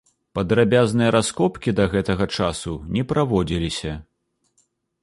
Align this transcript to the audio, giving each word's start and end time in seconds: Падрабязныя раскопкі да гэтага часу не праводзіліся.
Падрабязныя 0.37 1.09
раскопкі 1.15 1.75
да 1.81 1.85
гэтага 1.93 2.29
часу 2.39 2.73
не 2.97 3.05
праводзіліся. 3.13 3.97